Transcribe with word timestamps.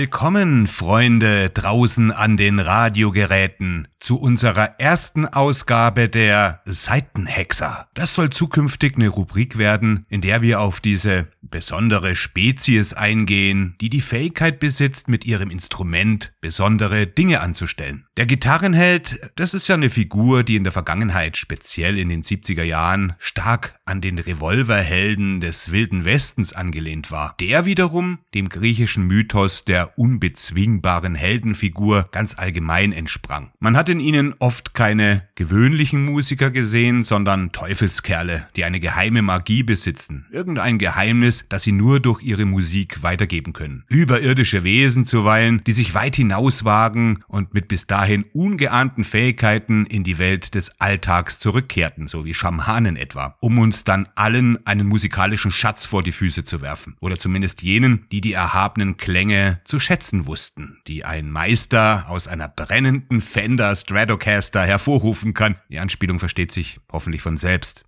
Willkommen, 0.00 0.68
Freunde 0.68 1.50
draußen 1.50 2.12
an 2.12 2.36
den 2.36 2.60
Radiogeräten, 2.60 3.88
zu 3.98 4.16
unserer 4.16 4.78
ersten 4.78 5.26
Ausgabe 5.26 6.08
der 6.08 6.60
Seitenhexer. 6.64 7.88
Das 7.94 8.14
soll 8.14 8.30
zukünftig 8.30 8.94
eine 8.94 9.08
Rubrik 9.08 9.58
werden, 9.58 10.04
in 10.08 10.20
der 10.20 10.40
wir 10.40 10.60
auf 10.60 10.80
diese 10.80 11.26
besondere 11.42 12.14
Spezies 12.14 12.92
eingehen, 12.92 13.74
die 13.80 13.90
die 13.90 14.00
Fähigkeit 14.00 14.60
besitzt, 14.60 15.08
mit 15.08 15.24
ihrem 15.24 15.50
Instrument 15.50 16.32
besondere 16.40 17.08
Dinge 17.08 17.40
anzustellen. 17.40 18.06
Der 18.16 18.26
Gitarrenheld, 18.26 19.32
das 19.34 19.52
ist 19.52 19.66
ja 19.66 19.74
eine 19.74 19.90
Figur, 19.90 20.44
die 20.44 20.54
in 20.54 20.64
der 20.64 20.72
Vergangenheit, 20.72 21.36
speziell 21.36 21.98
in 21.98 22.08
den 22.08 22.22
70er 22.22 22.62
Jahren, 22.62 23.14
stark 23.18 23.77
an 23.88 24.02
den 24.02 24.18
Revolverhelden 24.18 25.40
des 25.40 25.72
Wilden 25.72 26.04
Westens 26.04 26.52
angelehnt 26.52 27.10
war. 27.10 27.34
Der 27.40 27.64
wiederum 27.64 28.18
dem 28.34 28.50
griechischen 28.50 29.06
Mythos 29.06 29.64
der 29.64 29.98
unbezwingbaren 29.98 31.14
Heldenfigur 31.14 32.08
ganz 32.12 32.38
allgemein 32.38 32.92
entsprang. 32.92 33.50
Man 33.60 33.76
hat 33.76 33.88
in 33.88 33.98
ihnen 33.98 34.34
oft 34.38 34.74
keine 34.74 35.26
gewöhnlichen 35.36 36.04
Musiker 36.04 36.50
gesehen, 36.50 37.02
sondern 37.02 37.50
Teufelskerle, 37.52 38.48
die 38.56 38.64
eine 38.64 38.78
geheime 38.78 39.22
Magie 39.22 39.62
besitzen, 39.62 40.26
irgendein 40.30 40.78
Geheimnis, 40.78 41.46
das 41.48 41.62
sie 41.62 41.72
nur 41.72 42.00
durch 42.00 42.22
ihre 42.22 42.44
Musik 42.44 43.02
weitergeben 43.02 43.54
können. 43.54 43.84
Überirdische 43.88 44.64
Wesen 44.64 45.06
zuweilen, 45.06 45.62
die 45.66 45.72
sich 45.72 45.94
weit 45.94 46.16
hinauswagen 46.16 47.24
und 47.26 47.54
mit 47.54 47.68
bis 47.68 47.86
dahin 47.86 48.24
ungeahnten 48.34 49.04
Fähigkeiten 49.04 49.86
in 49.86 50.04
die 50.04 50.18
Welt 50.18 50.54
des 50.54 50.78
Alltags 50.78 51.38
zurückkehrten, 51.38 52.06
so 52.08 52.26
wie 52.26 52.34
Schamanen 52.34 52.96
etwa, 52.96 53.34
um 53.40 53.58
uns 53.58 53.77
dann 53.84 54.08
allen 54.14 54.64
einen 54.66 54.86
musikalischen 54.86 55.50
Schatz 55.50 55.84
vor 55.84 56.02
die 56.02 56.12
Füße 56.12 56.44
zu 56.44 56.60
werfen. 56.60 56.96
Oder 57.00 57.18
zumindest 57.18 57.62
jenen, 57.62 58.06
die 58.10 58.20
die 58.20 58.32
erhabenen 58.32 58.96
Klänge 58.96 59.60
zu 59.64 59.80
schätzen 59.80 60.26
wussten, 60.26 60.78
die 60.86 61.04
ein 61.04 61.30
Meister 61.30 62.06
aus 62.08 62.28
einer 62.28 62.48
brennenden 62.48 63.20
Fender 63.20 63.74
Stratocaster 63.74 64.64
hervorrufen 64.64 65.34
kann. 65.34 65.56
Die 65.68 65.78
Anspielung 65.78 66.18
versteht 66.18 66.52
sich 66.52 66.80
hoffentlich 66.90 67.22
von 67.22 67.36
selbst. 67.36 67.84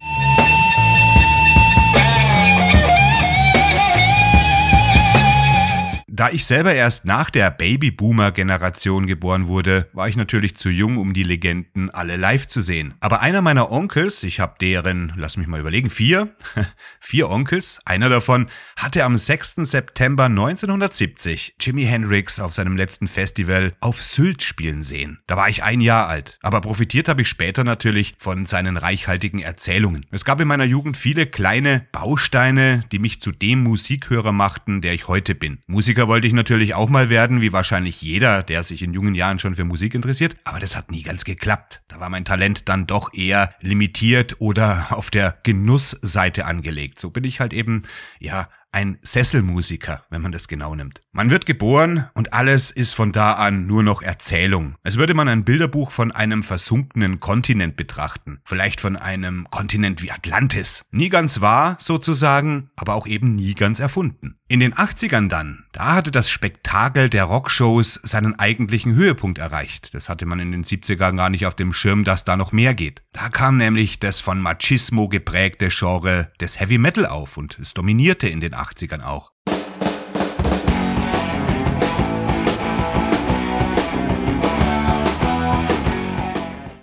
Da 6.20 6.28
ich 6.28 6.44
selber 6.44 6.74
erst 6.74 7.06
nach 7.06 7.30
der 7.30 7.50
Babyboomer-Generation 7.50 9.06
geboren 9.06 9.46
wurde, 9.46 9.88
war 9.94 10.06
ich 10.06 10.16
natürlich 10.16 10.54
zu 10.54 10.68
jung, 10.68 10.98
um 10.98 11.14
die 11.14 11.22
Legenden 11.22 11.88
alle 11.88 12.18
live 12.18 12.46
zu 12.46 12.60
sehen. 12.60 12.92
Aber 13.00 13.22
einer 13.22 13.40
meiner 13.40 13.72
Onkels, 13.72 14.22
ich 14.22 14.38
habe 14.38 14.56
deren, 14.60 15.14
lass 15.16 15.38
mich 15.38 15.46
mal 15.46 15.60
überlegen, 15.60 15.88
vier, 15.88 16.28
vier 17.00 17.30
Onkels, 17.30 17.80
einer 17.86 18.10
davon 18.10 18.48
hatte 18.76 19.04
am 19.04 19.16
6. 19.16 19.60
September 19.62 20.24
1970 20.24 21.54
Jimi 21.58 21.84
Hendrix 21.84 22.38
auf 22.38 22.52
seinem 22.52 22.76
letzten 22.76 23.08
Festival 23.08 23.72
auf 23.80 24.02
Sylt 24.02 24.42
spielen 24.42 24.82
sehen. 24.82 25.20
Da 25.26 25.38
war 25.38 25.48
ich 25.48 25.62
ein 25.62 25.80
Jahr 25.80 26.06
alt, 26.06 26.38
aber 26.42 26.60
profitiert 26.60 27.08
habe 27.08 27.22
ich 27.22 27.28
später 27.30 27.64
natürlich 27.64 28.16
von 28.18 28.44
seinen 28.44 28.76
reichhaltigen 28.76 29.40
Erzählungen. 29.40 30.04
Es 30.10 30.26
gab 30.26 30.38
in 30.42 30.48
meiner 30.48 30.64
Jugend 30.64 30.98
viele 30.98 31.24
kleine 31.24 31.86
Bausteine, 31.92 32.84
die 32.92 32.98
mich 32.98 33.22
zu 33.22 33.32
dem 33.32 33.62
Musikhörer 33.62 34.32
machten, 34.32 34.82
der 34.82 34.92
ich 34.92 35.08
heute 35.08 35.34
bin. 35.34 35.60
Musiker 35.66 36.09
wollte 36.10 36.26
ich 36.26 36.32
natürlich 36.32 36.74
auch 36.74 36.88
mal 36.88 37.08
werden, 37.08 37.40
wie 37.40 37.52
wahrscheinlich 37.52 38.02
jeder, 38.02 38.42
der 38.42 38.64
sich 38.64 38.82
in 38.82 38.92
jungen 38.92 39.14
Jahren 39.14 39.38
schon 39.38 39.54
für 39.54 39.62
Musik 39.62 39.94
interessiert, 39.94 40.36
aber 40.42 40.58
das 40.58 40.74
hat 40.74 40.90
nie 40.90 41.04
ganz 41.04 41.22
geklappt. 41.22 41.84
Da 41.86 42.00
war 42.00 42.08
mein 42.08 42.24
Talent 42.24 42.68
dann 42.68 42.88
doch 42.88 43.14
eher 43.14 43.54
limitiert 43.60 44.34
oder 44.40 44.88
auf 44.90 45.10
der 45.10 45.38
Genussseite 45.44 46.46
angelegt. 46.46 46.98
So 46.98 47.10
bin 47.10 47.22
ich 47.22 47.38
halt 47.38 47.52
eben, 47.52 47.84
ja, 48.18 48.48
ein 48.72 48.98
Sesselmusiker, 49.02 50.02
wenn 50.10 50.22
man 50.22 50.32
das 50.32 50.48
genau 50.48 50.74
nimmt. 50.74 51.00
Man 51.12 51.30
wird 51.30 51.46
geboren 51.46 52.08
und 52.14 52.32
alles 52.32 52.72
ist 52.72 52.94
von 52.94 53.12
da 53.12 53.34
an 53.34 53.68
nur 53.68 53.84
noch 53.84 54.02
Erzählung. 54.02 54.74
Als 54.82 54.96
würde 54.96 55.14
man 55.14 55.28
ein 55.28 55.44
Bilderbuch 55.44 55.92
von 55.92 56.10
einem 56.10 56.42
versunkenen 56.42 57.20
Kontinent 57.20 57.76
betrachten. 57.76 58.40
Vielleicht 58.44 58.80
von 58.80 58.96
einem 58.96 59.46
Kontinent 59.50 60.02
wie 60.02 60.10
Atlantis. 60.10 60.84
Nie 60.90 61.08
ganz 61.08 61.40
wahr, 61.40 61.76
sozusagen, 61.80 62.70
aber 62.74 62.94
auch 62.94 63.06
eben 63.06 63.36
nie 63.36 63.54
ganz 63.54 63.78
erfunden. 63.78 64.39
In 64.50 64.58
den 64.58 64.74
80ern 64.74 65.28
dann, 65.28 65.62
da 65.70 65.94
hatte 65.94 66.10
das 66.10 66.28
Spektakel 66.28 67.08
der 67.08 67.22
Rockshows 67.22 68.00
seinen 68.02 68.36
eigentlichen 68.36 68.96
Höhepunkt 68.96 69.38
erreicht. 69.38 69.94
Das 69.94 70.08
hatte 70.08 70.26
man 70.26 70.40
in 70.40 70.50
den 70.50 70.64
70ern 70.64 71.16
gar 71.16 71.30
nicht 71.30 71.46
auf 71.46 71.54
dem 71.54 71.72
Schirm, 71.72 72.02
dass 72.02 72.24
da 72.24 72.36
noch 72.36 72.50
mehr 72.50 72.74
geht. 72.74 73.04
Da 73.12 73.28
kam 73.28 73.58
nämlich 73.58 74.00
das 74.00 74.18
von 74.18 74.40
Machismo 74.40 75.06
geprägte 75.06 75.68
Genre 75.68 76.32
des 76.40 76.58
Heavy 76.58 76.78
Metal 76.78 77.06
auf 77.06 77.36
und 77.36 77.60
es 77.60 77.74
dominierte 77.74 78.28
in 78.28 78.40
den 78.40 78.56
80ern 78.56 79.04
auch. 79.04 79.30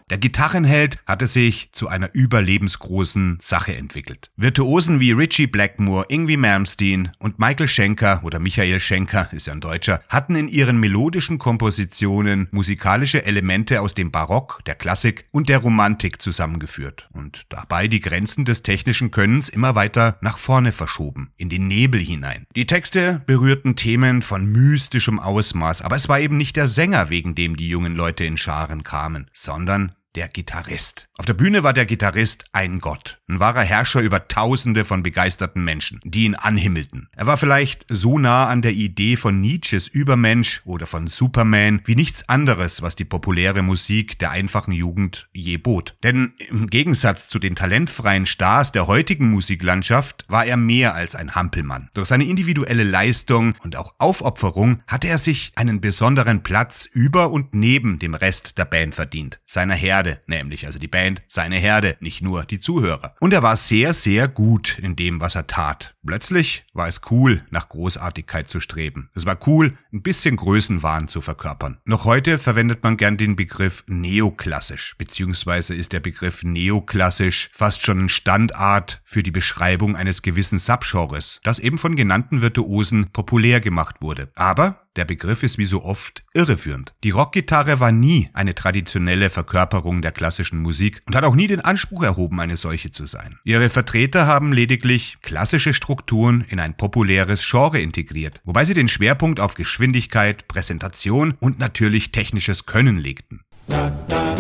Der 0.10 0.18
Gitarrenheld 0.18 1.00
hatte 1.06 1.28
sich 1.28 1.70
zu 1.74 1.90
einer 1.90 2.10
überlebensgroßen 2.14 3.40
Sache 3.42 3.76
entwickelt. 3.76 4.32
Virtuosen 4.38 5.02
wie 5.02 5.12
Richie 5.12 5.48
Blackmore, 5.48 6.06
Ingwie 6.08 6.38
Malmsteen 6.38 7.12
und 7.20 7.40
Michael 7.40 7.68
Schenker 7.68 8.22
oder 8.24 8.40
Michael 8.40 8.80
Schenker 8.80 9.28
ist 9.34 9.48
ja 9.48 9.54
ein 9.54 9.60
Deutscher, 9.60 10.00
hatten 10.08 10.38
in 10.38 10.48
ihren 10.48 10.80
melodischen 10.80 11.40
Kompositionen 11.40 12.48
musikalische 12.52 13.26
Elemente 13.26 13.82
aus 13.82 13.96
dem 13.96 14.10
Barock, 14.10 14.62
der 14.66 14.76
Klassik 14.76 15.26
und 15.32 15.50
der 15.50 15.58
Romantik 15.58 16.22
zusammengeführt 16.22 17.10
und 17.12 17.42
dabei 17.50 17.90
die 17.90 18.00
Grenzen 18.00 18.46
des 18.46 18.64
technischen 18.64 19.12
Könnens 19.12 19.50
immer 19.50 19.76
weiter 19.76 20.20
nach 20.22 20.38
vorne 20.38 20.72
verschoben, 20.72 21.34
in 21.36 21.50
den 21.50 21.68
Nebel 21.68 22.00
hinein. 22.00 22.46
Die 22.56 22.66
Texte 22.66 23.22
berührten 23.26 23.76
Themen 23.76 24.22
von 24.22 24.46
mystischem 24.46 25.20
Ausmaß, 25.20 25.82
aber 25.82 25.98
es 25.98 26.08
war 26.08 26.22
eben 26.22 26.38
nicht 26.38 26.56
der 26.56 26.68
Sänger, 26.68 27.10
wegen 27.10 27.36
dem 27.36 27.58
die 27.58 27.68
jungen 27.68 27.98
Leute 27.98 28.24
in 28.24 28.38
Scharen 28.38 28.86
kamen, 28.86 29.30
sondern 29.34 29.92
der 30.18 30.28
Gitarrist. 30.30 31.08
Auf 31.20 31.26
der 31.26 31.36
Bühne 31.36 31.62
war 31.62 31.74
der 31.74 31.86
Gitarrist 31.86 32.46
ein 32.52 32.80
Gott, 32.80 33.20
ein 33.30 33.40
wahrer 33.40 33.62
Herrscher 33.62 34.02
über 34.02 34.28
Tausende 34.28 34.84
von 34.84 35.04
begeisterten 35.04 35.64
Menschen, 35.64 36.00
die 36.04 36.24
ihn 36.24 36.34
anhimmelten. 36.34 37.08
Er 37.16 37.28
war 37.28 37.38
vielleicht 37.38 37.86
so 37.88 38.18
nah 38.18 38.48
an 38.48 38.64
der 38.64 38.74
Idee 38.74 39.16
von 39.16 39.40
Nietzsches 39.40 39.88
Übermensch 39.88 40.62
oder 40.66 40.88
von 40.88 41.06
Superman 41.06 41.82
wie 41.86 41.94
nichts 41.94 42.30
anderes, 42.30 42.82
was 42.82 42.96
die 42.96 43.06
populäre 43.06 43.62
Musik 43.62 44.18
der 44.18 44.32
einfachen 44.32 44.72
Jugend 44.72 45.30
je 45.34 45.58
bot. 45.58 45.96
Denn 46.02 46.34
im 46.50 46.68
Gegensatz 46.68 47.28
zu 47.28 47.38
den 47.38 47.56
talentfreien 47.56 48.26
Stars 48.26 48.72
der 48.72 48.88
heutigen 48.88 49.30
Musiklandschaft 49.30 50.26
war 50.28 50.46
er 50.46 50.58
mehr 50.58 50.96
als 50.96 51.14
ein 51.14 51.36
Hampelmann. 51.36 51.90
Durch 51.94 52.08
seine 52.08 52.26
individuelle 52.26 52.84
Leistung 52.84 53.54
und 53.64 53.76
auch 53.76 53.94
Aufopferung 54.00 54.82
hatte 54.88 55.10
er 55.10 55.20
sich 55.20 55.52
einen 55.56 55.80
besonderen 55.80 56.42
Platz 56.42 56.90
über 56.92 57.30
und 57.30 57.54
neben 57.54 58.00
dem 58.00 58.16
Rest 58.16 58.58
der 58.58 58.66
Band 58.66 58.96
verdient, 58.96 59.40
seiner 59.46 59.76
Herde 59.76 60.07
Herde, 60.08 60.22
nämlich 60.28 60.66
also 60.66 60.80
die 60.80 60.88
Band, 60.88 61.22
seine 61.28 61.58
Herde, 61.58 61.98
nicht 62.00 62.22
nur 62.22 62.46
die 62.46 62.60
Zuhörer. 62.60 63.16
Und 63.20 63.34
er 63.34 63.44
war 63.44 63.58
sehr, 63.58 63.94
sehr 63.94 64.28
gut 64.28 64.80
in 64.80 64.96
dem, 64.96 65.20
was 65.20 65.36
er 65.36 65.48
tat. 65.48 65.96
Plötzlich 66.06 66.64
war 66.74 66.88
es 66.88 67.02
cool, 67.12 67.44
nach 67.50 67.70
Großartigkeit 67.70 68.50
zu 68.50 68.60
streben. 68.60 69.10
Es 69.14 69.26
war 69.26 69.38
cool, 69.48 69.78
ein 69.92 70.02
bisschen 70.02 70.38
Größenwahn 70.38 71.08
zu 71.08 71.22
verkörpern. 71.22 71.80
Noch 71.86 72.06
heute 72.06 72.38
verwendet 72.38 72.84
man 72.84 72.98
gern 72.98 73.18
den 73.18 73.36
Begriff 73.36 73.84
neoklassisch, 73.88 74.96
beziehungsweise 74.98 75.76
ist 75.76 75.92
der 75.92 76.00
Begriff 76.00 76.44
neoklassisch 76.44 77.50
fast 77.54 77.86
schon 77.86 78.06
ein 78.06 78.10
Standart 78.10 79.02
für 79.04 79.24
die 79.24 79.32
Beschreibung 79.32 79.96
eines 79.96 80.22
gewissen 80.22 80.60
Subgenres, 80.60 81.42
das 81.44 81.60
eben 81.60 81.78
von 81.78 81.96
genannten 81.96 82.42
Virtuosen 82.42 83.12
populär 83.12 83.60
gemacht 83.60 83.98
wurde. 84.00 84.30
Aber 84.36 84.87
der 84.98 85.06
Begriff 85.06 85.44
ist 85.44 85.58
wie 85.58 85.66
so 85.66 85.84
oft 85.84 86.24
irreführend. 86.34 86.94
Die 87.04 87.12
Rockgitarre 87.12 87.80
war 87.80 87.92
nie 87.92 88.30
eine 88.34 88.56
traditionelle 88.56 89.30
Verkörperung 89.30 90.02
der 90.02 90.12
klassischen 90.12 90.60
Musik 90.60 91.02
und 91.06 91.16
hat 91.16 91.24
auch 91.24 91.36
nie 91.36 91.48
den 91.48 91.62
Anspruch 91.62 92.04
erhoben, 92.04 92.40
eine 92.40 92.58
solche 92.58 92.92
zu 92.92 93.06
sein. 93.06 93.40
Ihre 93.44 93.70
Vertreter 93.70 94.28
haben 94.28 94.52
lediglich 94.52 95.18
klassische 95.22 95.74
Strukturen 95.74 96.46
in 96.50 96.60
ein 96.60 96.76
populäres 96.76 97.48
Genre 97.50 97.80
integriert, 97.80 98.42
wobei 98.44 98.66
sie 98.66 98.74
den 98.74 98.90
Schwerpunkt 98.90 99.40
auf 99.40 99.54
Geschwindigkeit, 99.54 100.48
Präsentation 100.48 101.36
und 101.40 101.60
natürlich 101.60 102.12
technisches 102.12 102.66
Können 102.66 102.98
legten. 102.98 103.42
Da, 103.68 103.92
da, 104.08 104.36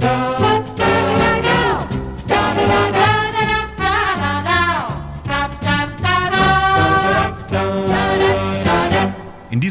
da, 0.00 0.41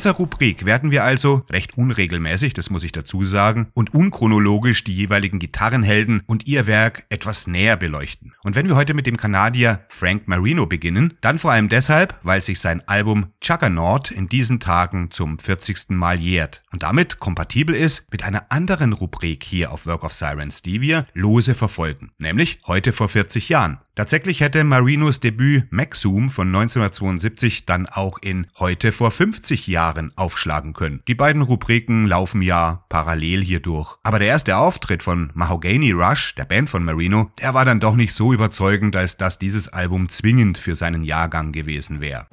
dieser 0.01 0.13
Rubrik 0.13 0.65
werden 0.65 0.89
wir 0.89 1.03
also 1.03 1.43
recht 1.51 1.77
unregelmäßig, 1.77 2.55
das 2.55 2.71
muss 2.71 2.83
ich 2.83 2.91
dazu 2.91 3.23
sagen, 3.23 3.67
und 3.75 3.93
unchronologisch 3.93 4.83
die 4.83 4.95
jeweiligen 4.95 5.37
Gitarrenhelden 5.37 6.23
und 6.25 6.47
ihr 6.47 6.65
Werk 6.65 7.05
etwas 7.09 7.45
näher 7.45 7.77
beleuchten. 7.77 8.33
Und 8.41 8.55
wenn 8.55 8.67
wir 8.67 8.75
heute 8.75 8.95
mit 8.95 9.05
dem 9.05 9.15
Kanadier 9.15 9.85
Frank 9.89 10.27
Marino 10.27 10.65
beginnen, 10.65 11.13
dann 11.21 11.37
vor 11.37 11.51
allem 11.51 11.69
deshalb, 11.69 12.17
weil 12.23 12.41
sich 12.41 12.59
sein 12.59 12.81
Album 12.87 13.27
Juggernaut 13.43 14.09
in 14.09 14.27
diesen 14.27 14.59
Tagen 14.59 15.11
zum 15.11 15.37
40. 15.37 15.91
Mal 15.91 16.19
jährt 16.19 16.63
und 16.71 16.81
damit 16.81 17.19
kompatibel 17.19 17.75
ist 17.75 18.11
mit 18.11 18.23
einer 18.23 18.51
anderen 18.51 18.93
Rubrik 18.93 19.43
hier 19.43 19.71
auf 19.71 19.85
Work 19.85 20.03
of 20.03 20.15
Sirens, 20.15 20.63
die 20.63 20.81
wir 20.81 21.05
lose 21.13 21.53
verfolgen, 21.53 22.09
nämlich 22.17 22.59
heute 22.65 22.91
vor 22.91 23.07
40 23.07 23.49
Jahren. 23.49 23.77
Tatsächlich 23.93 24.39
hätte 24.39 24.63
Marinos 24.63 25.19
Debüt 25.19 25.71
Maxum 25.71 26.31
von 26.31 26.47
1972 26.47 27.65
dann 27.65 27.85
auch 27.85 28.17
in 28.19 28.47
heute 28.57 28.93
vor 28.93 29.11
50 29.11 29.67
Jahren 29.67 29.90
Gitarren 29.91 30.11
aufschlagen 30.15 30.73
können. 30.73 31.01
Die 31.07 31.15
beiden 31.15 31.41
Rubriken 31.41 32.05
laufen 32.05 32.41
ja 32.41 32.85
parallel 32.89 33.43
hier 33.43 33.59
durch. 33.59 33.97
Aber 34.03 34.19
der 34.19 34.29
erste 34.29 34.57
Auftritt 34.57 35.03
von 35.03 35.31
Mahogany 35.33 35.91
Rush, 35.91 36.35
der 36.35 36.45
Band 36.45 36.69
von 36.69 36.83
Marino, 36.83 37.31
der 37.41 37.53
war 37.53 37.65
dann 37.65 37.79
doch 37.79 37.95
nicht 37.95 38.13
so 38.13 38.31
überzeugend, 38.31 38.95
als 38.95 39.17
dass 39.17 39.37
dieses 39.37 39.67
Album 39.67 40.07
zwingend 40.09 40.57
für 40.57 40.75
seinen 40.75 41.03
Jahrgang 41.03 41.51
gewesen 41.51 41.99
wäre. 41.99 42.27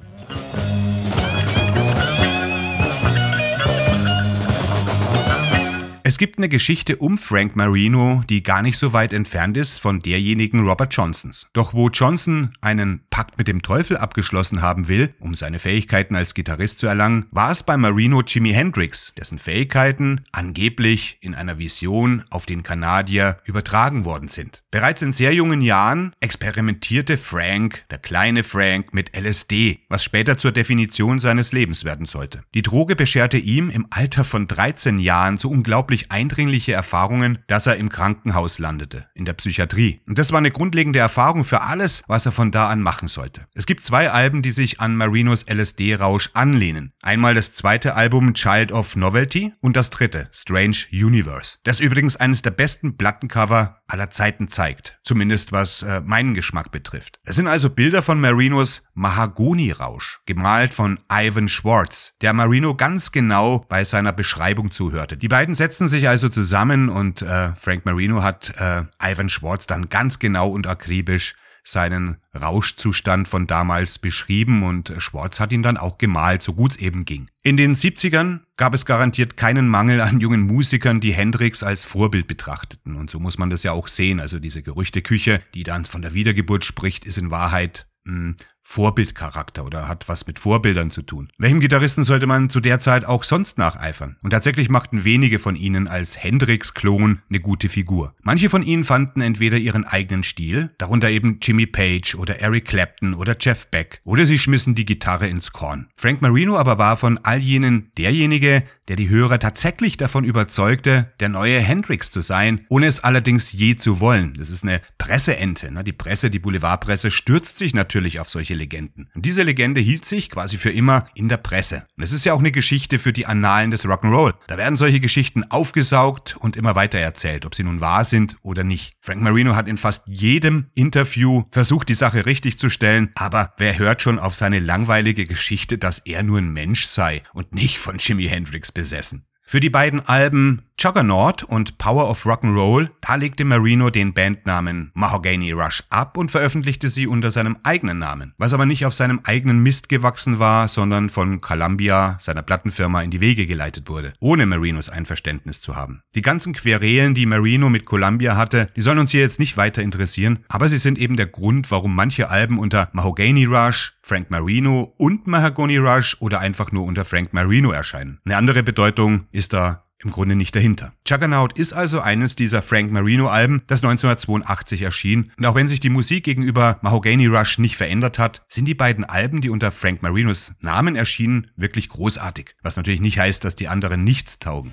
Es 6.09 6.17
gibt 6.17 6.39
eine 6.39 6.49
Geschichte 6.49 6.95
um 6.95 7.19
Frank 7.19 7.55
Marino, 7.55 8.23
die 8.29 8.41
gar 8.41 8.63
nicht 8.63 8.79
so 8.79 8.93
weit 8.93 9.13
entfernt 9.13 9.57
ist 9.57 9.79
von 9.79 9.99
derjenigen 9.99 10.67
Robert 10.67 10.91
Johnsons. 10.91 11.49
Doch 11.53 11.75
wo 11.75 11.89
Johnson 11.89 12.51
einen 12.61 13.01
Pakt 13.19 13.37
mit 13.37 13.49
dem 13.49 13.61
Teufel 13.61 13.97
abgeschlossen 13.97 14.61
haben 14.61 14.87
will, 14.87 15.13
um 15.19 15.35
seine 15.35 15.59
Fähigkeiten 15.59 16.15
als 16.15 16.33
Gitarrist 16.33 16.79
zu 16.79 16.87
erlangen, 16.87 17.25
war 17.31 17.51
es 17.51 17.63
bei 17.63 17.75
Marino 17.75 18.21
Jimi 18.25 18.53
Hendrix, 18.53 19.13
dessen 19.17 19.39
Fähigkeiten 19.39 20.21
angeblich 20.31 21.17
in 21.19 21.35
einer 21.35 21.57
Vision 21.57 22.23
auf 22.29 22.45
den 22.45 22.63
Kanadier 22.63 23.39
übertragen 23.43 24.05
worden 24.05 24.29
sind. 24.29 24.63
Bereits 24.71 25.01
in 25.01 25.11
sehr 25.11 25.33
jungen 25.33 25.61
Jahren 25.61 26.13
experimentierte 26.21 27.17
Frank, 27.17 27.83
der 27.91 27.97
kleine 27.97 28.45
Frank, 28.45 28.93
mit 28.93 29.13
LSD, 29.13 29.79
was 29.89 30.01
später 30.01 30.37
zur 30.37 30.53
Definition 30.53 31.19
seines 31.19 31.51
Lebens 31.51 31.83
werden 31.83 32.05
sollte. 32.05 32.45
Die 32.53 32.61
Droge 32.61 32.95
bescherte 32.95 33.37
ihm 33.37 33.69
im 33.69 33.87
Alter 33.89 34.23
von 34.23 34.47
13 34.47 34.97
Jahren 34.97 35.39
so 35.39 35.49
unglaublich 35.49 36.09
eindringliche 36.09 36.71
Erfahrungen, 36.71 37.39
dass 37.47 37.67
er 37.67 37.75
im 37.75 37.89
Krankenhaus 37.89 38.59
landete, 38.59 39.07
in 39.13 39.25
der 39.25 39.33
Psychiatrie. 39.33 39.99
Und 40.07 40.17
das 40.17 40.31
war 40.31 40.37
eine 40.37 40.51
grundlegende 40.51 40.99
Erfahrung 40.99 41.43
für 41.43 41.59
alles, 41.59 42.03
was 42.07 42.25
er 42.25 42.31
von 42.31 42.51
da 42.51 42.69
an 42.69 42.81
machen 42.81 43.08
sollte. 43.09 43.47
Es 43.53 43.65
gibt 43.65 43.83
zwei 43.83 44.09
Alben, 44.09 44.41
die 44.41 44.51
sich 44.51 44.79
an 44.79 44.95
Marinos 44.95 45.45
LSD-Rausch 45.49 46.29
anlehnen. 46.33 46.93
Einmal 47.01 47.35
das 47.35 47.53
zweite 47.53 47.95
Album 47.95 48.33
Child 48.33 48.71
of 48.71 48.95
Novelty 48.95 49.53
und 49.61 49.75
das 49.75 49.89
dritte, 49.89 50.29
Strange 50.31 50.77
Universe. 50.91 51.57
Das 51.63 51.79
übrigens 51.79 52.15
eines 52.15 52.41
der 52.41 52.51
besten 52.51 52.97
Plattencover 52.97 53.81
aller 53.87 54.11
Zeiten 54.11 54.49
zeigt. 54.49 54.99
Zumindest 55.03 55.51
was 55.51 55.83
äh, 55.83 56.01
meinen 56.01 56.33
Geschmack 56.33 56.71
betrifft. 56.71 57.19
Es 57.23 57.35
sind 57.35 57.47
also 57.47 57.69
Bilder 57.69 58.01
von 58.01 58.21
Marinos 58.21 58.83
Mahagoni-Rausch, 58.93 60.21
gemalt 60.25 60.73
von 60.73 60.99
Ivan 61.11 61.49
Schwartz, 61.49 62.13
der 62.21 62.33
Marino 62.33 62.75
ganz 62.75 63.11
genau 63.11 63.65
bei 63.69 63.83
seiner 63.83 64.11
Beschreibung 64.13 64.71
zuhörte. 64.71 65.17
Die 65.17 65.27
beiden 65.27 65.55
setzen 65.55 65.87
sich 65.87 66.09
also 66.09 66.29
zusammen 66.29 66.89
und 66.89 67.21
äh, 67.21 67.55
Frank 67.55 67.85
Marino 67.85 68.23
hat 68.23 68.53
äh, 68.57 68.83
Ivan 69.01 69.29
Schwartz 69.29 69.67
dann 69.67 69.89
ganz 69.89 70.19
genau 70.19 70.49
und 70.49 70.67
akribisch 70.67 71.35
seinen 71.63 72.17
Rauschzustand 72.39 73.27
von 73.27 73.47
damals 73.47 73.99
beschrieben 73.99 74.63
und 74.63 74.93
Schwartz 74.97 75.39
hat 75.39 75.51
ihn 75.51 75.63
dann 75.63 75.77
auch 75.77 75.97
gemalt, 75.97 76.43
so 76.43 76.53
gut 76.53 76.71
es 76.71 76.77
eben 76.77 77.05
ging. 77.05 77.29
In 77.43 77.57
den 77.57 77.75
70ern 77.75 78.41
gab 78.57 78.73
es 78.73 78.85
garantiert 78.85 79.37
keinen 79.37 79.67
Mangel 79.67 80.01
an 80.01 80.19
jungen 80.19 80.41
Musikern, 80.41 80.99
die 80.99 81.13
Hendrix 81.13 81.63
als 81.63 81.85
Vorbild 81.85 82.27
betrachteten. 82.27 82.95
Und 82.95 83.09
so 83.09 83.19
muss 83.19 83.37
man 83.37 83.49
das 83.49 83.63
ja 83.63 83.71
auch 83.71 83.87
sehen. 83.87 84.19
Also 84.19 84.39
diese 84.39 84.61
Gerüchteküche, 84.61 85.41
die 85.53 85.63
dann 85.63 85.85
von 85.85 86.01
der 86.01 86.13
Wiedergeburt 86.13 86.65
spricht, 86.65 87.05
ist 87.05 87.17
in 87.17 87.31
Wahrheit 87.31 87.87
mh, 88.05 88.13
hm, 88.13 88.35
Vorbildcharakter 88.69 89.65
oder 89.65 89.87
hat 89.87 90.07
was 90.09 90.27
mit 90.27 90.37
Vorbildern 90.37 90.91
zu 90.91 91.01
tun. 91.01 91.31
Welchem 91.39 91.59
Gitarristen 91.59 92.03
sollte 92.03 92.27
man 92.27 92.51
zu 92.51 92.59
der 92.59 92.79
Zeit 92.79 93.03
auch 93.03 93.23
sonst 93.23 93.57
nacheifern? 93.57 94.17
Und 94.21 94.29
tatsächlich 94.29 94.69
machten 94.69 95.03
wenige 95.03 95.39
von 95.39 95.55
ihnen 95.55 95.87
als 95.87 96.21
Hendrix-Klon 96.21 97.23
eine 97.27 97.39
gute 97.39 97.67
Figur. 97.67 98.13
Manche 98.21 98.47
von 98.47 98.61
ihnen 98.61 98.83
fanden 98.83 99.21
entweder 99.21 99.57
ihren 99.57 99.85
eigenen 99.85 100.23
Stil, 100.23 100.69
darunter 100.77 101.09
eben 101.09 101.39
Jimmy 101.41 101.65
Page 101.65 102.13
oder 102.13 102.41
Eric 102.41 102.65
Clapton 102.65 103.15
oder 103.15 103.35
Jeff 103.39 103.65
Beck, 103.71 104.01
oder 104.03 104.27
sie 104.27 104.37
schmissen 104.37 104.75
die 104.75 104.85
Gitarre 104.85 105.27
ins 105.27 105.51
Korn. 105.51 105.87
Frank 105.95 106.21
Marino 106.21 106.55
aber 106.55 106.77
war 106.77 106.95
von 106.95 107.17
all 107.23 107.39
jenen 107.39 107.91
derjenige, 107.97 108.63
der 108.87 108.97
die 108.97 109.09
Hörer 109.09 109.39
tatsächlich 109.39 109.97
davon 109.97 110.23
überzeugte, 110.23 111.11
der 111.19 111.29
neue 111.29 111.59
Hendrix 111.59 112.11
zu 112.11 112.21
sein, 112.21 112.65
ohne 112.69 112.87
es 112.87 113.03
allerdings 113.03 113.51
je 113.51 113.77
zu 113.77 113.99
wollen. 113.99 114.33
Das 114.33 114.49
ist 114.49 114.63
eine 114.63 114.81
Presseente. 114.97 115.71
Ne? 115.71 115.83
Die 115.83 115.93
Presse, 115.93 116.29
die 116.29 116.39
Boulevardpresse 116.39 117.11
stürzt 117.11 117.57
sich 117.57 117.73
natürlich 117.73 118.19
auf 118.19 118.29
solche 118.29 118.58
Legenden. 118.59 119.09
Und 119.15 119.25
diese 119.25 119.41
Legende 119.41 119.81
hielt 119.81 120.05
sich 120.05 120.29
quasi 120.29 120.57
für 120.57 120.69
immer 120.69 121.05
in 121.15 121.29
der 121.29 121.37
Presse. 121.37 121.87
Und 121.97 122.03
es 122.03 122.11
ist 122.11 122.25
ja 122.25 122.33
auch 122.33 122.39
eine 122.39 122.51
Geschichte 122.51 122.99
für 122.99 123.11
die 123.11 123.25
Annalen 123.25 123.71
des 123.71 123.85
Rock'n'Roll. 123.85 124.35
Da 124.47 124.57
werden 124.57 124.77
solche 124.77 124.99
Geschichten 124.99 125.43
aufgesaugt 125.49 126.35
und 126.37 126.55
immer 126.55 126.75
weiter 126.75 126.99
erzählt, 126.99 127.45
ob 127.47 127.55
sie 127.55 127.63
nun 127.63 127.81
wahr 127.81 128.03
sind 128.03 128.37
oder 128.43 128.63
nicht. 128.63 128.93
Frank 129.01 129.21
Marino 129.21 129.55
hat 129.55 129.67
in 129.67 129.77
fast 129.77 130.03
jedem 130.07 130.67
Interview 130.75 131.43
versucht, 131.51 131.89
die 131.89 131.95
Sache 131.95 132.27
richtig 132.27 132.59
zu 132.59 132.69
stellen, 132.69 133.09
aber 133.15 133.53
wer 133.57 133.79
hört 133.79 134.03
schon 134.03 134.19
auf 134.19 134.35
seine 134.35 134.59
langweilige 134.59 135.25
Geschichte, 135.25 135.77
dass 135.77 135.99
er 135.99 136.21
nur 136.21 136.37
ein 136.37 136.51
Mensch 136.51 136.85
sei 136.85 137.23
und 137.33 137.55
nicht 137.55 137.79
von 137.79 137.97
Jimi 137.97 138.27
Hendrix 138.27 138.71
besessen? 138.71 139.25
Für 139.49 139.59
die 139.59 139.71
beiden 139.71 140.05
Alben 140.05 140.61
Juggernaut 140.77 141.41
und 141.41 141.79
Power 141.79 142.07
of 142.07 142.23
Rock'n'Roll, 142.27 142.91
legte 143.15 143.45
Marino 143.45 143.89
den 143.89 144.13
Bandnamen 144.13 144.91
Mahogany 144.93 145.51
Rush 145.51 145.83
ab 145.89 146.17
und 146.17 146.31
veröffentlichte 146.31 146.89
sie 146.89 147.07
unter 147.07 147.31
seinem 147.31 147.57
eigenen 147.63 147.99
Namen, 147.99 148.33
was 148.37 148.53
aber 148.53 148.65
nicht 148.65 148.85
auf 148.85 148.93
seinem 148.93 149.21
eigenen 149.23 149.63
Mist 149.63 149.89
gewachsen 149.89 150.39
war, 150.39 150.67
sondern 150.67 151.09
von 151.09 151.41
Columbia, 151.41 152.17
seiner 152.19 152.41
Plattenfirma, 152.41 153.01
in 153.01 153.11
die 153.11 153.19
Wege 153.19 153.47
geleitet 153.47 153.89
wurde, 153.89 154.13
ohne 154.19 154.45
Marinos 154.45 154.89
Einverständnis 154.89 155.61
zu 155.61 155.75
haben. 155.75 156.01
Die 156.15 156.21
ganzen 156.21 156.53
Querelen, 156.53 157.15
die 157.15 157.25
Marino 157.25 157.69
mit 157.69 157.85
Columbia 157.85 158.35
hatte, 158.35 158.69
die 158.75 158.81
sollen 158.81 158.99
uns 158.99 159.11
hier 159.11 159.21
jetzt 159.21 159.39
nicht 159.39 159.57
weiter 159.57 159.81
interessieren, 159.81 160.39
aber 160.47 160.69
sie 160.69 160.77
sind 160.77 160.97
eben 160.97 161.17
der 161.17 161.27
Grund, 161.27 161.71
warum 161.71 161.95
manche 161.95 162.29
Alben 162.29 162.59
unter 162.59 162.89
Mahogany 162.93 163.45
Rush, 163.45 163.95
Frank 164.01 164.29
Marino 164.31 164.93
und 164.97 165.27
Mahogany 165.27 165.77
Rush 165.77 166.17
oder 166.19 166.39
einfach 166.39 166.71
nur 166.71 166.83
unter 166.83 167.05
Frank 167.05 167.33
Marino 167.33 167.71
erscheinen. 167.71 168.19
Eine 168.25 168.37
andere 168.37 168.63
Bedeutung 168.63 169.27
ist 169.31 169.53
da 169.53 169.83
im 170.03 170.11
Grunde 170.11 170.35
nicht 170.35 170.55
dahinter. 170.55 170.93
Juggernaut 171.07 171.57
ist 171.57 171.73
also 171.73 171.99
eines 171.99 172.35
dieser 172.35 172.61
Frank 172.61 172.91
Marino-Alben, 172.91 173.63
das 173.67 173.83
1982 173.83 174.81
erschien. 174.81 175.31
Und 175.37 175.45
auch 175.45 175.55
wenn 175.55 175.67
sich 175.67 175.79
die 175.79 175.89
Musik 175.89 176.23
gegenüber 176.23 176.79
Mahogany 176.81 177.27
Rush 177.27 177.59
nicht 177.59 177.75
verändert 177.75 178.19
hat, 178.19 178.43
sind 178.47 178.65
die 178.65 178.75
beiden 178.75 179.03
Alben, 179.03 179.41
die 179.41 179.49
unter 179.49 179.71
Frank 179.71 180.01
Marinos 180.01 180.53
Namen 180.61 180.95
erschienen, 180.95 181.51
wirklich 181.55 181.89
großartig. 181.89 182.55
Was 182.61 182.77
natürlich 182.77 183.01
nicht 183.01 183.19
heißt, 183.19 183.43
dass 183.43 183.55
die 183.55 183.67
anderen 183.67 184.03
nichts 184.03 184.39
taugen. 184.39 184.71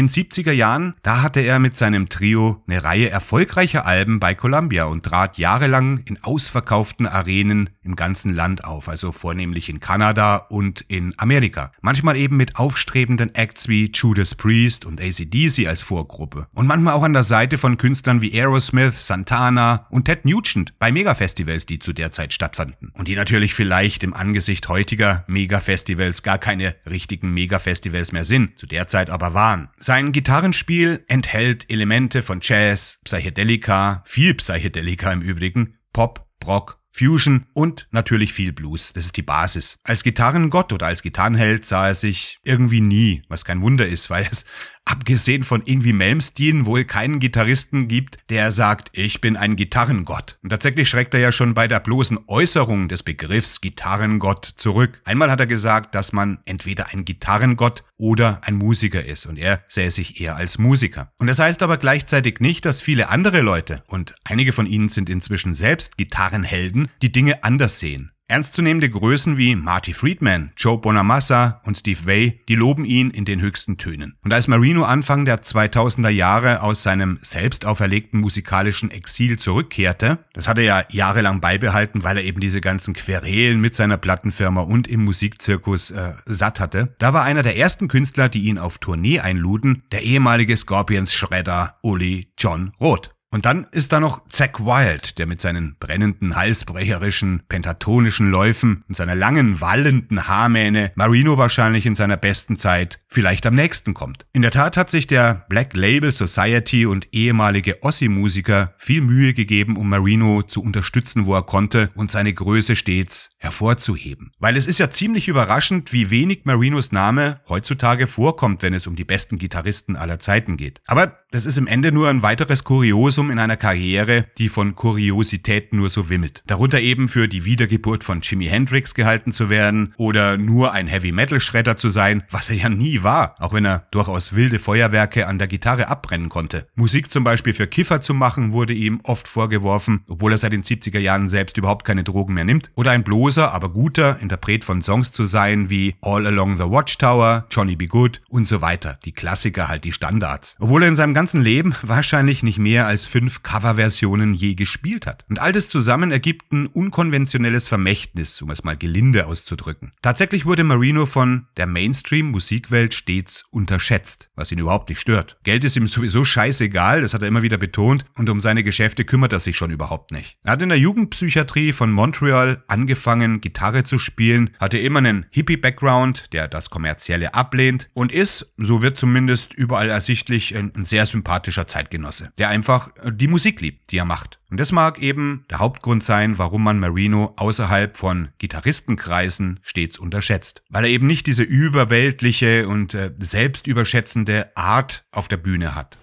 Den 0.00 0.08
70er 0.08 0.52
Jahren, 0.52 0.94
da 1.02 1.20
hatte 1.20 1.40
er 1.40 1.58
mit 1.58 1.76
seinem 1.76 2.08
Trio 2.08 2.62
eine 2.66 2.82
Reihe 2.82 3.10
erfolgreicher 3.10 3.84
Alben 3.84 4.18
bei 4.18 4.34
Columbia 4.34 4.84
und 4.84 5.04
trat 5.04 5.36
jahrelang 5.36 5.98
in 6.06 6.16
ausverkauften 6.22 7.06
Arenen 7.06 7.68
im 7.82 7.96
ganzen 7.96 8.34
Land 8.34 8.64
auf, 8.64 8.88
also 8.88 9.12
vornehmlich 9.12 9.68
in 9.68 9.80
Kanada 9.80 10.36
und 10.36 10.82
in 10.82 11.14
Amerika. 11.16 11.72
Manchmal 11.80 12.16
eben 12.16 12.36
mit 12.36 12.56
aufstrebenden 12.56 13.34
Acts 13.34 13.68
wie 13.68 13.90
Judas 13.92 14.34
Priest 14.34 14.84
und 14.84 15.00
ACDC 15.00 15.66
als 15.66 15.82
Vorgruppe. 15.82 16.46
Und 16.52 16.66
manchmal 16.66 16.94
auch 16.94 17.02
an 17.02 17.14
der 17.14 17.22
Seite 17.22 17.58
von 17.58 17.78
Künstlern 17.78 18.20
wie 18.20 18.32
Aerosmith, 18.32 19.06
Santana 19.06 19.86
und 19.90 20.04
Ted 20.04 20.24
Nugent 20.24 20.78
bei 20.78 20.92
Megafestivals, 20.92 21.66
die 21.66 21.78
zu 21.78 21.92
der 21.92 22.10
Zeit 22.10 22.32
stattfanden. 22.32 22.92
Und 22.94 23.08
die 23.08 23.16
natürlich 23.16 23.54
vielleicht 23.54 24.04
im 24.04 24.14
Angesicht 24.14 24.68
heutiger 24.68 25.24
Megafestivals 25.26 26.22
gar 26.22 26.38
keine 26.38 26.76
richtigen 26.88 27.32
Megafestivals 27.32 28.12
mehr 28.12 28.24
sind, 28.24 28.58
zu 28.58 28.66
der 28.66 28.88
Zeit 28.88 29.10
aber 29.10 29.34
waren. 29.34 29.68
Sein 29.78 30.12
Gitarrenspiel 30.12 31.04
enthält 31.08 31.70
Elemente 31.70 32.22
von 32.22 32.40
Jazz, 32.42 33.00
Psychedelika, 33.04 34.02
viel 34.04 34.34
Psychedelika 34.34 35.12
im 35.12 35.22
Übrigen, 35.22 35.74
Pop, 35.92 36.26
Rock 36.46 36.79
Fusion 36.92 37.46
und 37.52 37.86
natürlich 37.90 38.32
viel 38.32 38.52
Blues. 38.52 38.92
Das 38.92 39.06
ist 39.06 39.16
die 39.16 39.22
Basis. 39.22 39.78
Als 39.84 40.02
Gitarrengott 40.02 40.72
oder 40.72 40.86
als 40.86 41.02
Gitarrenheld 41.02 41.66
sah 41.66 41.88
er 41.88 41.94
sich 41.94 42.38
irgendwie 42.42 42.80
nie, 42.80 43.22
was 43.28 43.44
kein 43.44 43.62
Wunder 43.62 43.86
ist, 43.86 44.10
weil 44.10 44.26
es 44.30 44.44
abgesehen 44.84 45.42
von 45.42 45.62
irgendwie 45.64 45.92
Malmsteen 45.92 46.66
wohl 46.66 46.84
keinen 46.84 47.20
Gitarristen 47.20 47.88
gibt, 47.88 48.18
der 48.28 48.52
sagt, 48.52 48.90
ich 48.92 49.20
bin 49.20 49.36
ein 49.36 49.56
Gitarrengott. 49.56 50.36
Und 50.42 50.50
tatsächlich 50.50 50.88
schreckt 50.88 51.14
er 51.14 51.20
ja 51.20 51.32
schon 51.32 51.54
bei 51.54 51.68
der 51.68 51.80
bloßen 51.80 52.18
Äußerung 52.26 52.88
des 52.88 53.02
Begriffs 53.02 53.60
Gitarrengott 53.60 54.44
zurück. 54.44 55.00
Einmal 55.04 55.30
hat 55.30 55.40
er 55.40 55.46
gesagt, 55.46 55.94
dass 55.94 56.12
man 56.12 56.38
entweder 56.44 56.92
ein 56.92 57.04
Gitarrengott 57.04 57.84
oder 57.98 58.40
ein 58.44 58.56
Musiker 58.56 59.04
ist 59.04 59.26
und 59.26 59.36
er 59.36 59.62
sähe 59.68 59.90
sich 59.90 60.20
eher 60.20 60.36
als 60.36 60.58
Musiker. 60.58 61.12
Und 61.18 61.26
das 61.26 61.38
heißt 61.38 61.62
aber 61.62 61.76
gleichzeitig 61.76 62.40
nicht, 62.40 62.64
dass 62.64 62.80
viele 62.80 63.08
andere 63.08 63.40
Leute, 63.40 63.82
und 63.86 64.14
einige 64.24 64.52
von 64.52 64.66
ihnen 64.66 64.88
sind 64.88 65.10
inzwischen 65.10 65.54
selbst 65.54 65.96
Gitarrenhelden, 65.96 66.88
die 67.02 67.12
Dinge 67.12 67.44
anders 67.44 67.78
sehen. 67.78 68.12
Ernstzunehmende 68.30 68.88
Größen 68.88 69.36
wie 69.36 69.56
Marty 69.56 69.92
Friedman, 69.92 70.52
Joe 70.56 70.78
Bonamassa 70.78 71.60
und 71.66 71.76
Steve 71.76 72.06
Vai, 72.06 72.38
die 72.48 72.54
loben 72.54 72.84
ihn 72.84 73.10
in 73.10 73.24
den 73.24 73.40
höchsten 73.40 73.76
Tönen. 73.76 74.16
Und 74.22 74.32
als 74.32 74.48
Marino 74.48 74.84
Anfang 74.84 75.24
der 75.24 75.42
2000er 75.42 76.08
Jahre 76.08 76.62
aus 76.62 76.82
seinem 76.82 77.18
selbst 77.22 77.66
auferlegten 77.66 78.20
musikalischen 78.20 78.90
Exil 78.90 79.38
zurückkehrte, 79.38 80.24
das 80.32 80.46
hat 80.46 80.58
er 80.58 80.64
ja 80.64 80.84
jahrelang 80.90 81.40
beibehalten, 81.40 82.04
weil 82.04 82.16
er 82.16 82.24
eben 82.24 82.40
diese 82.40 82.60
ganzen 82.60 82.94
Querelen 82.94 83.60
mit 83.60 83.74
seiner 83.74 83.96
Plattenfirma 83.96 84.62
und 84.62 84.86
im 84.86 85.04
Musikzirkus 85.04 85.90
äh, 85.90 86.14
satt 86.24 86.60
hatte, 86.60 86.94
da 86.98 87.12
war 87.12 87.24
einer 87.24 87.42
der 87.42 87.56
ersten 87.56 87.88
Künstler, 87.88 88.28
die 88.28 88.44
ihn 88.44 88.58
auf 88.58 88.78
Tournee 88.78 89.18
einluden, 89.18 89.82
der 89.90 90.02
ehemalige 90.02 90.56
Scorpions-Schredder 90.56 91.78
Uli 91.82 92.28
John 92.38 92.72
Roth. 92.80 93.10
Und 93.32 93.46
dann 93.46 93.68
ist 93.70 93.92
da 93.92 94.00
noch 94.00 94.28
Zack 94.28 94.58
Wild, 94.58 95.18
der 95.18 95.26
mit 95.26 95.40
seinen 95.40 95.76
brennenden, 95.78 96.34
halsbrecherischen, 96.34 97.42
pentatonischen 97.48 98.28
Läufen 98.28 98.82
und 98.88 98.96
seiner 98.96 99.14
langen, 99.14 99.60
wallenden 99.60 100.26
Haarmähne 100.26 100.90
Marino 100.96 101.38
wahrscheinlich 101.38 101.86
in 101.86 101.94
seiner 101.94 102.16
besten 102.16 102.56
Zeit 102.56 103.00
vielleicht 103.06 103.46
am 103.46 103.54
nächsten 103.54 103.94
kommt. 103.94 104.26
In 104.32 104.42
der 104.42 104.50
Tat 104.50 104.76
hat 104.76 104.90
sich 104.90 105.06
der 105.06 105.46
Black 105.48 105.74
Label 105.74 106.10
Society 106.10 106.86
und 106.86 107.06
ehemalige 107.12 107.84
Ossi-Musiker 107.84 108.74
viel 108.78 109.00
Mühe 109.00 109.32
gegeben, 109.32 109.76
um 109.76 109.88
Marino 109.88 110.42
zu 110.42 110.60
unterstützen, 110.60 111.24
wo 111.24 111.34
er 111.34 111.44
konnte 111.44 111.90
und 111.94 112.10
seine 112.10 112.34
Größe 112.34 112.74
stets 112.74 113.29
hervorzuheben. 113.40 114.30
Weil 114.38 114.56
es 114.56 114.66
ist 114.66 114.78
ja 114.78 114.90
ziemlich 114.90 115.26
überraschend, 115.26 115.92
wie 115.92 116.10
wenig 116.10 116.42
Marinos 116.44 116.92
Name 116.92 117.40
heutzutage 117.48 118.06
vorkommt, 118.06 118.62
wenn 118.62 118.74
es 118.74 118.86
um 118.86 118.96
die 118.96 119.04
besten 119.04 119.38
Gitarristen 119.38 119.96
aller 119.96 120.20
Zeiten 120.20 120.56
geht. 120.56 120.80
Aber 120.86 121.16
das 121.30 121.46
ist 121.46 121.58
im 121.58 121.66
Ende 121.66 121.90
nur 121.90 122.08
ein 122.08 122.22
weiteres 122.22 122.64
Kuriosum 122.64 123.30
in 123.30 123.38
einer 123.38 123.56
Karriere, 123.56 124.26
die 124.36 124.48
von 124.48 124.74
Kuriositäten 124.74 125.78
nur 125.78 125.88
so 125.88 126.10
wimmelt. 126.10 126.42
Darunter 126.46 126.80
eben 126.80 127.08
für 127.08 127.28
die 127.28 127.44
Wiedergeburt 127.44 128.04
von 128.04 128.20
Jimi 128.20 128.46
Hendrix 128.46 128.94
gehalten 128.94 129.32
zu 129.32 129.48
werden 129.48 129.94
oder 129.96 130.36
nur 130.36 130.72
ein 130.72 130.86
Heavy-Metal-Schredder 130.86 131.76
zu 131.76 131.88
sein, 131.88 132.24
was 132.30 132.50
er 132.50 132.56
ja 132.56 132.68
nie 132.68 133.02
war, 133.02 133.36
auch 133.38 133.54
wenn 133.54 133.64
er 133.64 133.86
durchaus 133.90 134.34
wilde 134.34 134.58
Feuerwerke 134.58 135.26
an 135.26 135.38
der 135.38 135.46
Gitarre 135.46 135.88
abbrennen 135.88 136.28
konnte. 136.28 136.66
Musik 136.74 137.10
zum 137.10 137.24
Beispiel 137.24 137.52
für 137.52 137.66
Kiffer 137.66 138.02
zu 138.02 138.12
machen, 138.12 138.52
wurde 138.52 138.74
ihm 138.74 139.00
oft 139.04 139.26
vorgeworfen, 139.26 140.04
obwohl 140.08 140.32
er 140.32 140.38
seit 140.38 140.52
den 140.52 140.64
70er 140.64 140.98
Jahren 140.98 141.28
selbst 141.28 141.56
überhaupt 141.56 141.86
keine 141.86 142.04
Drogen 142.04 142.34
mehr 142.34 142.44
nimmt. 142.44 142.70
Oder 142.74 142.90
ein 142.90 143.04
bloßer, 143.30 143.52
aber 143.52 143.68
guter 143.68 144.18
Interpret 144.18 144.64
von 144.64 144.82
Songs 144.82 145.12
zu 145.12 145.24
sein 145.24 145.70
wie 145.70 145.94
All 146.02 146.26
Along 146.26 146.56
the 146.56 146.64
Watchtower, 146.64 147.46
Johnny 147.48 147.76
Be 147.76 147.86
Good 147.86 148.20
und 148.28 148.48
so 148.48 148.60
weiter. 148.60 148.98
Die 149.04 149.12
Klassiker 149.12 149.68
halt, 149.68 149.84
die 149.84 149.92
Standards. 149.92 150.56
Obwohl 150.58 150.82
er 150.82 150.88
in 150.88 150.96
seinem 150.96 151.14
ganzen 151.14 151.40
Leben 151.40 151.72
wahrscheinlich 151.82 152.42
nicht 152.42 152.58
mehr 152.58 152.88
als 152.88 153.06
fünf 153.06 153.44
Coverversionen 153.44 154.34
je 154.34 154.56
gespielt 154.56 155.06
hat. 155.06 155.24
Und 155.28 155.38
all 155.38 155.52
das 155.52 155.68
zusammen 155.68 156.10
ergibt 156.10 156.50
ein 156.50 156.66
unkonventionelles 156.66 157.68
Vermächtnis, 157.68 158.42
um 158.42 158.50
es 158.50 158.64
mal 158.64 158.76
gelinde 158.76 159.26
auszudrücken. 159.26 159.92
Tatsächlich 160.02 160.44
wurde 160.44 160.64
Marino 160.64 161.06
von 161.06 161.46
der 161.56 161.68
Mainstream-Musikwelt 161.68 162.94
stets 162.94 163.44
unterschätzt, 163.52 164.28
was 164.34 164.50
ihn 164.50 164.58
überhaupt 164.58 164.88
nicht 164.88 165.00
stört. 165.00 165.38
Geld 165.44 165.62
ist 165.62 165.76
ihm 165.76 165.86
sowieso 165.86 166.24
scheißegal, 166.24 167.02
das 167.02 167.14
hat 167.14 167.22
er 167.22 167.28
immer 167.28 167.42
wieder 167.42 167.58
betont, 167.58 168.06
und 168.16 168.28
um 168.28 168.40
seine 168.40 168.64
Geschäfte 168.64 169.04
kümmert 169.04 169.32
er 169.32 169.38
sich 169.38 169.56
schon 169.56 169.70
überhaupt 169.70 170.10
nicht. 170.10 170.36
Er 170.42 170.52
hat 170.52 170.62
in 170.62 170.70
der 170.70 170.78
Jugendpsychiatrie 170.78 171.72
von 171.72 171.92
Montreal 171.92 172.64
angefangen, 172.66 173.19
Gitarre 173.40 173.84
zu 173.84 173.98
spielen, 173.98 174.50
hatte 174.58 174.78
immer 174.78 174.98
einen 174.98 175.26
Hippie-Background, 175.30 176.32
der 176.32 176.48
das 176.48 176.70
Kommerzielle 176.70 177.34
ablehnt 177.34 177.88
und 177.94 178.12
ist, 178.12 178.52
so 178.56 178.82
wird 178.82 178.98
zumindest 178.98 179.54
überall 179.54 179.88
ersichtlich, 179.88 180.56
ein, 180.56 180.72
ein 180.76 180.84
sehr 180.84 181.06
sympathischer 181.06 181.66
Zeitgenosse, 181.66 182.32
der 182.38 182.48
einfach 182.48 182.90
äh, 183.02 183.12
die 183.12 183.28
Musik 183.28 183.60
liebt, 183.60 183.90
die 183.90 183.98
er 183.98 184.04
macht. 184.04 184.38
Und 184.50 184.58
das 184.58 184.72
mag 184.72 184.98
eben 185.00 185.44
der 185.50 185.60
Hauptgrund 185.60 186.02
sein, 186.02 186.38
warum 186.38 186.64
man 186.64 186.80
Marino 186.80 187.34
außerhalb 187.36 187.96
von 187.96 188.30
Gitarristenkreisen 188.38 189.60
stets 189.62 189.98
unterschätzt. 189.98 190.62
Weil 190.70 190.84
er 190.84 190.90
eben 190.90 191.06
nicht 191.06 191.26
diese 191.26 191.44
überweltliche 191.44 192.66
und 192.66 192.94
äh, 192.94 193.12
selbstüberschätzende 193.18 194.50
Art 194.56 195.04
auf 195.12 195.28
der 195.28 195.36
Bühne 195.36 195.74
hat. 195.74 195.98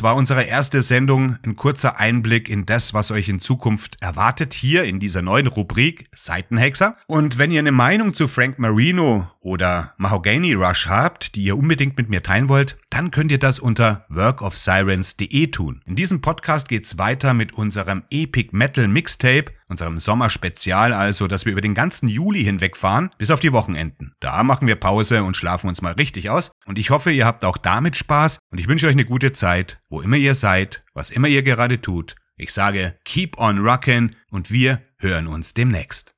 Das 0.00 0.04
war 0.04 0.16
unsere 0.16 0.44
erste 0.44 0.80
Sendung. 0.80 1.36
Ein 1.44 1.56
kurzer 1.56 2.00
Einblick 2.00 2.48
in 2.48 2.64
das, 2.64 2.94
was 2.94 3.10
euch 3.10 3.28
in 3.28 3.38
Zukunft 3.38 3.98
erwartet, 4.00 4.54
hier 4.54 4.84
in 4.84 4.98
dieser 4.98 5.20
neuen 5.20 5.46
Rubrik 5.46 6.06
Seitenhexer. 6.16 6.96
Und 7.06 7.36
wenn 7.36 7.50
ihr 7.50 7.58
eine 7.58 7.70
Meinung 7.70 8.14
zu 8.14 8.26
Frank 8.26 8.58
Marino 8.58 9.28
oder 9.40 9.94
Mahogany 9.96 10.52
Rush 10.54 10.86
habt, 10.86 11.34
die 11.34 11.44
ihr 11.44 11.56
unbedingt 11.56 11.96
mit 11.96 12.08
mir 12.08 12.22
teilen 12.22 12.48
wollt, 12.48 12.76
dann 12.90 13.10
könnt 13.10 13.32
ihr 13.32 13.38
das 13.38 13.58
unter 13.58 14.04
workofsirens.de 14.08 15.46
tun. 15.48 15.80
In 15.86 15.96
diesem 15.96 16.20
Podcast 16.20 16.68
geht's 16.68 16.98
weiter 16.98 17.34
mit 17.34 17.54
unserem 17.54 18.04
Epic 18.10 18.50
Metal 18.52 18.86
Mixtape, 18.86 19.52
unserem 19.68 19.98
Sommerspezial 19.98 20.92
also, 20.92 21.26
dass 21.26 21.46
wir 21.46 21.52
über 21.52 21.60
den 21.60 21.74
ganzen 21.74 22.08
Juli 22.08 22.44
hinwegfahren, 22.44 23.10
bis 23.18 23.30
auf 23.30 23.40
die 23.40 23.52
Wochenenden. 23.52 24.12
Da 24.20 24.42
machen 24.42 24.66
wir 24.66 24.76
Pause 24.76 25.24
und 25.24 25.36
schlafen 25.36 25.68
uns 25.68 25.80
mal 25.80 25.92
richtig 25.92 26.28
aus. 26.28 26.52
Und 26.66 26.78
ich 26.78 26.90
hoffe, 26.90 27.10
ihr 27.10 27.26
habt 27.26 27.44
auch 27.44 27.56
damit 27.56 27.96
Spaß 27.96 28.38
und 28.50 28.58
ich 28.58 28.68
wünsche 28.68 28.86
euch 28.86 28.92
eine 28.92 29.06
gute 29.06 29.32
Zeit, 29.32 29.80
wo 29.88 30.00
immer 30.00 30.16
ihr 30.16 30.34
seid, 30.34 30.84
was 30.92 31.10
immer 31.10 31.28
ihr 31.28 31.42
gerade 31.42 31.80
tut. 31.80 32.16
Ich 32.36 32.52
sage, 32.52 32.98
keep 33.04 33.38
on 33.38 33.58
rockin' 33.58 34.16
und 34.30 34.50
wir 34.50 34.82
hören 34.98 35.26
uns 35.26 35.54
demnächst. 35.54 36.14